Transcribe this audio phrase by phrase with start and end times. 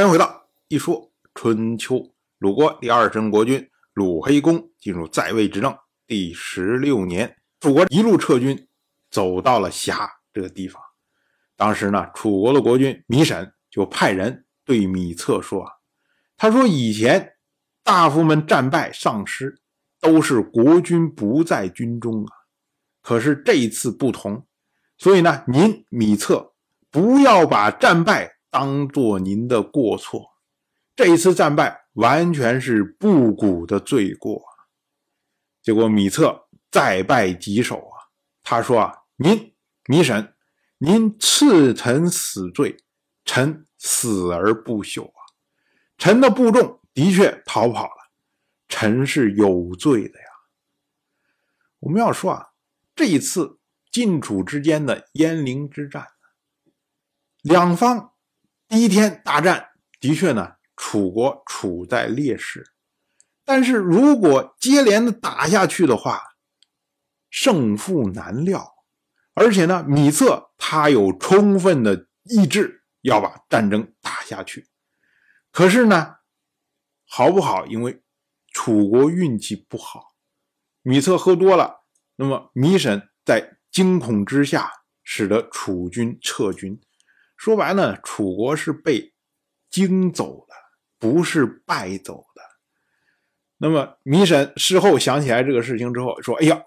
[0.00, 2.02] 欢迎回到一说春秋。
[2.38, 5.76] 鲁国第二任国君鲁黑公进入在位执政
[6.06, 8.66] 第十六年，楚国一路撤军，
[9.10, 10.82] 走到了峡这个地方。
[11.54, 15.70] 当时呢，楚国的国君米沈就派人对米策说：“啊
[16.38, 17.34] 他说以前
[17.84, 19.60] 大夫们战败丧失，
[20.00, 22.32] 都是国君不在军中啊。
[23.02, 24.46] 可是这一次不同，
[24.96, 26.54] 所以呢，您米策
[26.90, 30.32] 不要把战败。”当做您的过错，
[30.96, 34.42] 这一次战败完全是不古的罪过。
[35.62, 38.10] 结果米策再败棘手啊！
[38.42, 39.54] 他说啊：“您
[39.86, 40.34] 米审，
[40.78, 42.76] 您赐臣死罪，
[43.24, 45.20] 臣死而不朽啊！
[45.96, 48.10] 臣的部众的确逃跑了，
[48.68, 50.26] 臣是有罪的呀。”
[51.80, 52.48] 我们要说啊，
[52.96, 53.58] 这一次
[53.90, 56.08] 晋楚之间的鄢陵之战，
[57.42, 58.09] 两方。
[58.70, 62.70] 第一天大战的确呢，楚国处在劣势，
[63.44, 66.22] 但是如果接连的打下去的话，
[67.30, 68.76] 胜负难料。
[69.34, 74.68] 而且呢，米策他有充分的意志要把战争打下去。
[75.50, 76.18] 可是呢，
[77.04, 77.66] 好不好？
[77.66, 78.04] 因为
[78.52, 80.14] 楚国运气不好，
[80.82, 81.80] 米策喝多了，
[82.14, 84.70] 那么米沈在惊恐之下，
[85.02, 86.80] 使得楚军撤军。
[87.40, 89.14] 说白了，楚国是被
[89.70, 90.54] 惊走的，
[90.98, 92.42] 不是败走的。
[93.56, 96.64] 那么米沈事后想起来这个事情之后，说：“哎呀，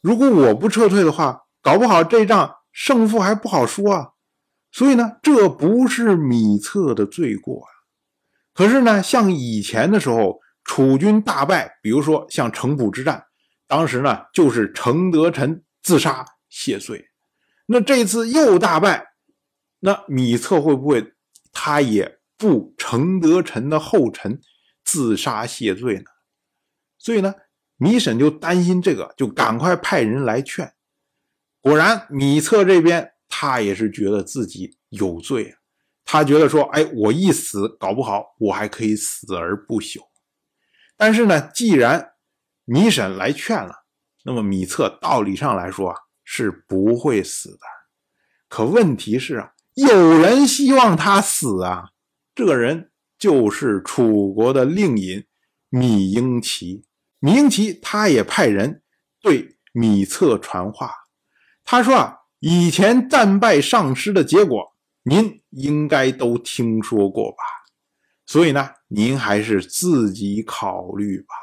[0.00, 4.10] 如果我不撤退的话，搞不好这仗胜负还不好说啊。”
[4.70, 7.66] 所以呢，这不是米策的罪过啊。
[8.54, 13.26] 可是呢，像以前的时候，楚军大败，比如说像城濮之战，
[13.66, 17.08] 当时呢就是程德臣自杀谢罪。
[17.66, 19.15] 那这次又大败。
[19.86, 21.14] 那米策会不会
[21.52, 24.40] 他也步承德臣的后尘，
[24.82, 26.06] 自杀谢罪呢？
[26.98, 27.32] 所以呢，
[27.76, 30.74] 米沈就担心这个，就赶快派人来劝。
[31.60, 35.58] 果然，米策这边他也是觉得自己有罪啊，
[36.04, 40.00] 他觉得说，哎，我一死，搞不好我还可以死而不朽。
[40.96, 42.14] 但是呢，既然
[42.64, 43.84] 米沈来劝了，
[44.24, 47.60] 那么米策道理上来说啊，是不会死的。
[48.48, 49.52] 可问题是啊。
[49.76, 51.90] 有人希望他死啊！
[52.34, 55.22] 这个人就是楚国的令尹
[55.68, 56.86] 米英奇。
[57.18, 58.82] 米英奇他也派人
[59.20, 60.90] 对米策传话，
[61.62, 67.36] 他说啊，以前战败丧失的结果，您应该都听说过吧？
[68.24, 71.34] 所以呢，您还是自己考虑吧。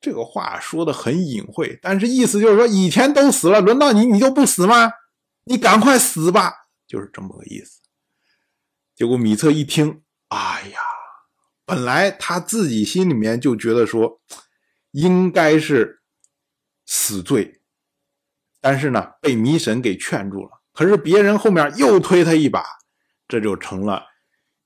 [0.00, 4.92] 这个话说的很隐晦，但是意思就是说，以前都死了，轮到你，你就不死吗？
[5.46, 6.65] 你赶快死吧！
[6.86, 7.80] 就是这么个意思。
[8.94, 10.78] 结果米策一听，哎呀，
[11.64, 14.20] 本来他自己心里面就觉得说
[14.92, 16.02] 应该是
[16.86, 17.60] 死罪，
[18.60, 20.62] 但是呢被米神给劝住了。
[20.72, 22.64] 可是别人后面又推他一把，
[23.26, 24.04] 这就成了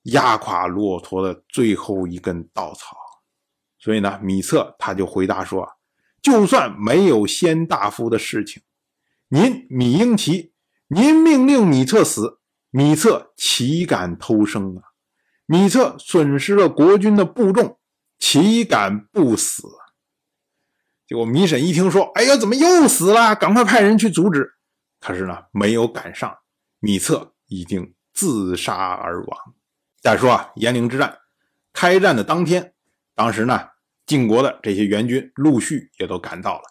[0.02, 2.96] 压垮骆驼的最后一根稻草。
[3.78, 5.66] 所以呢，米策他就回答说
[6.20, 8.62] ：“就算没有先大夫的事情，
[9.28, 10.52] 您米英奇。”
[10.92, 12.40] 您命令米策死，
[12.70, 14.90] 米策岂敢偷生啊？
[15.46, 17.78] 米策损失了国君的部众，
[18.18, 19.68] 岂敢不死？
[21.06, 23.36] 结果米沈一听说，哎呀，怎么又死了？
[23.36, 24.54] 赶快派人去阻止。
[24.98, 26.38] 可是呢，没有赶上，
[26.80, 29.54] 米策已经自杀而亡。
[30.00, 31.18] 再说啊，鄢陵之战
[31.72, 32.74] 开战的当天，
[33.14, 33.68] 当时呢，
[34.06, 36.64] 晋国的这些援军陆续也都赶到了，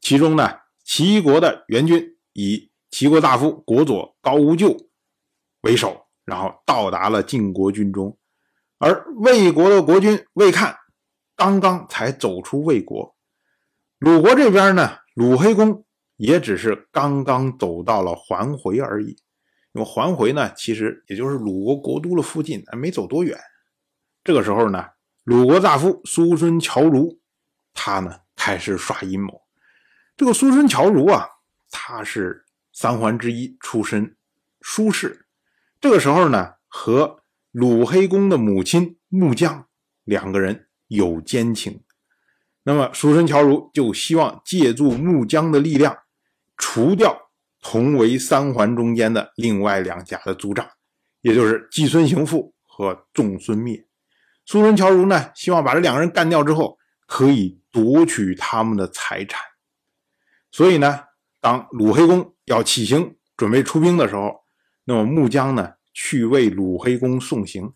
[0.00, 2.69] 其中呢，齐国的援军以
[3.00, 4.76] 齐国大夫国佐高无咎
[5.62, 8.18] 为首，然后到达了晋国军中，
[8.76, 10.76] 而魏国的国君魏看
[11.34, 13.16] 刚刚才走出魏国。
[14.00, 15.82] 鲁国这边呢，鲁黑公
[16.18, 19.16] 也只是刚刚走到了环回而已。
[19.72, 23.40] 那么环回呢，其实也就是鲁国国都的附近，没走多远。
[24.22, 24.84] 这个时候呢，
[25.24, 27.18] 鲁国大夫苏孙侨如，
[27.72, 29.40] 他呢开始耍阴谋。
[30.18, 31.26] 这个苏孙侨如啊，
[31.70, 32.44] 他是。
[32.72, 34.16] 三桓之一出身，
[34.60, 35.26] 舒氏。
[35.80, 39.66] 这个时候呢，和鲁黑公的母亲穆姜
[40.04, 41.82] 两个人有奸情。
[42.62, 45.96] 那么，叔孙侨如就希望借助穆姜的力量，
[46.56, 47.30] 除掉
[47.62, 50.68] 同为三桓中间的另外两家的族长，
[51.22, 53.86] 也就是季孙行父和仲孙灭。
[54.44, 59.40] 叔孙侨如呢，希望把这两个人干掉之后，可以夺取他们的财产。
[60.50, 61.04] 所以呢，
[61.40, 62.34] 当鲁黑公。
[62.46, 64.40] 要起行准备出兵的时候，
[64.82, 67.74] 那么穆姜呢去为鲁黑公送行，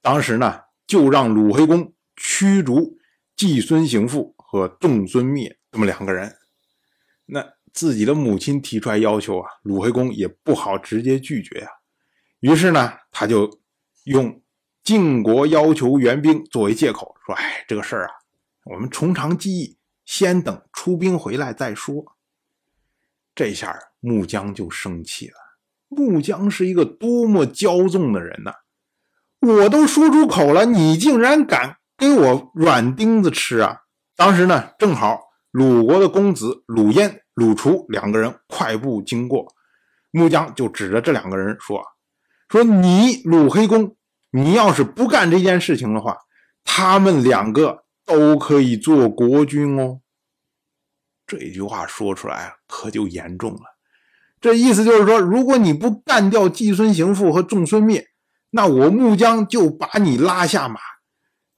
[0.00, 2.98] 当时呢，就让鲁黑公驱逐
[3.34, 6.36] 季孙行父和仲孙灭这么两个人。
[7.26, 11.66] 那自己的母亲提出来要求啊，鲁黑公也不好直接拒绝呀。
[12.38, 13.58] 于是呢，他就
[14.04, 14.40] 用
[14.84, 18.12] 晋国要求援兵作为借口，说：“哎，这个事儿啊，
[18.66, 22.04] 我们从长计议，先等出兵回来再说。”
[23.34, 25.34] 这下木姜就生气了。
[25.88, 28.52] 木姜是一个多么骄纵的人呐！
[29.40, 33.80] 我都说出口了，你竟然敢给我软钉子吃啊！
[34.16, 35.20] 当时呢，正好
[35.50, 39.46] 鲁国的公子鲁燕、鲁除两个人快步经过，
[40.10, 41.82] 木姜就指着这两个人说
[42.48, 43.96] ：“说你鲁黑公，
[44.30, 46.18] 你要是不干这件事情的话，
[46.64, 50.00] 他们两个都可以做国君哦。”
[51.38, 53.62] 这句话说出来可就严重了。
[54.38, 58.08] 这意思就是说，如果你不干掉季孙行父和仲孙灭，
[58.50, 60.78] 那我穆姜就把你拉下马，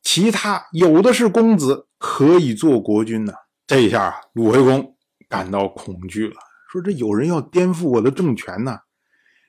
[0.01, 3.33] 其他有的是公子可以做国君呢。
[3.67, 4.95] 这一下，鲁惠公
[5.29, 6.37] 感到恐惧了，
[6.71, 8.79] 说这有人要颠覆我的政权呢。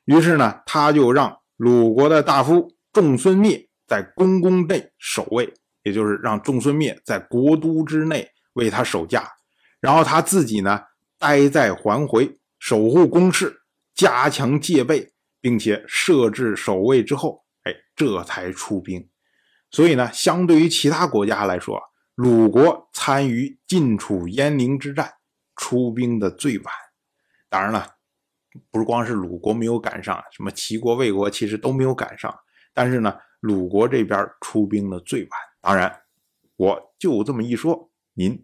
[0.05, 9.29] 于是呢，他就让鲁国的大夫仲孙灭在宫宫内守卫，也就是让仲孙灭在国都之内为他守驾，
[9.85, 10.81] 然后他自己呢
[11.17, 12.39] 待在环回。
[12.57, 13.61] 守护宫室，
[13.93, 19.07] 加强戒备，并且设置守卫之后，哎，这才出兵。
[19.69, 21.79] 所以呢，相对于其他国家来说，
[22.15, 25.13] 鲁国参与晋楚鄢陵之战
[25.55, 26.73] 出兵的最晚。
[27.47, 27.85] 当然了，
[28.71, 32.33] 不是光是鲁国没有赶上，什么齐国、魏国其实都没有赶上。
[32.73, 35.29] 但是呢，鲁国这边出兵的最晚。
[35.61, 36.01] 当然，
[36.55, 38.43] 我就这么一说，您